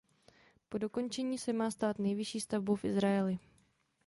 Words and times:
Po 0.69 0.77
dokončení 0.77 1.37
se 1.37 1.53
má 1.53 1.71
stát 1.71 1.99
nejvyšší 1.99 2.41
stavbou 2.41 2.75
v 2.75 2.85
Izraeli. 2.85 3.39